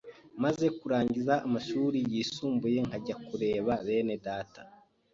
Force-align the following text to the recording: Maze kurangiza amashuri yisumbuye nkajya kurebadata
Maze 0.43 0.65
kurangiza 0.77 1.33
amashuri 1.47 1.97
yisumbuye 2.11 2.79
nkajya 2.87 3.15
kurebadata 3.25 4.61